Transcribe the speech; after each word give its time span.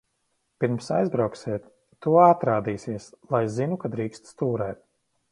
Pirms 0.63 0.87
aizbrauksiet, 0.99 1.67
tu 2.05 2.13
atrādīsies, 2.21 3.05
lai 3.35 3.41
zinu, 3.57 3.77
ka 3.83 3.93
drīksti 3.97 4.31
stūrēt. 4.33 4.81